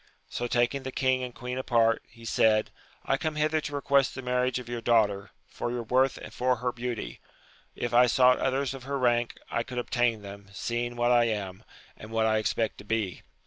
So 0.31 0.47
taking 0.47 0.81
the 0.81 0.91
king 0.91 1.21
and 1.21 1.31
queen 1.35 1.59
apart, 1.59 2.01
he 2.09 2.25
said, 2.25 2.71
I 3.05 3.17
come 3.17 3.35
hither 3.35 3.61
to 3.61 3.75
request 3.75 4.15
the 4.15 4.23
marriage 4.23 4.57
of 4.57 4.67
your 4.67 4.81
daughter, 4.81 5.29
for 5.47 5.69
your 5.69 5.83
worth 5.83 6.17
and 6.17 6.33
for 6.33 6.55
her 6.55 6.71
beauty: 6.71 7.19
if 7.75 7.93
I 7.93 8.07
sought 8.07 8.39
others 8.39 8.73
of 8.73 8.85
her 8.85 8.97
rank, 8.97 9.37
I 9.51 9.61
could 9.61 9.77
obtain 9.77 10.23
them, 10.23 10.49
seeing 10.53 10.95
what 10.95 11.11
I 11.11 11.25
am, 11.25 11.63
and 11.95 12.09
what 12.09 12.25
I 12.25 12.39
expect 12.39 12.79
to 12.79 12.83
be. 12.83 13.21